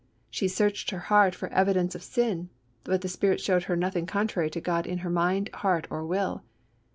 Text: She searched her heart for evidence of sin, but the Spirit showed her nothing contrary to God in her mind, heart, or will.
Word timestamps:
She 0.31 0.47
searched 0.47 0.89
her 0.89 0.97
heart 1.13 1.35
for 1.35 1.47
evidence 1.49 1.93
of 1.93 2.01
sin, 2.01 2.49
but 2.83 3.01
the 3.01 3.07
Spirit 3.07 3.39
showed 3.39 3.65
her 3.65 3.75
nothing 3.75 4.07
contrary 4.07 4.49
to 4.49 4.59
God 4.59 4.87
in 4.87 4.97
her 5.05 5.11
mind, 5.11 5.51
heart, 5.53 5.85
or 5.91 6.03
will. 6.03 6.41